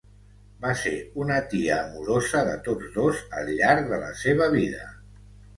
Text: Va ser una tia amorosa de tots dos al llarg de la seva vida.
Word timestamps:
Va 0.61 0.71
ser 0.83 0.93
una 1.23 1.35
tia 1.51 1.75
amorosa 1.83 2.43
de 2.49 2.55
tots 2.69 2.89
dos 2.97 3.21
al 3.41 3.55
llarg 3.61 3.93
de 3.93 4.01
la 4.07 4.11
seva 4.23 4.53
vida. 4.57 4.91